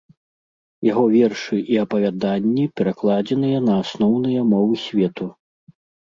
Яго 0.91 1.01
вершы 1.15 1.57
і 1.73 1.75
апавяданні 1.83 2.63
перакладзеныя 2.81 3.59
на 3.67 3.73
асноўныя 3.83 4.41
мовы 4.55 4.79
свету. 4.85 5.29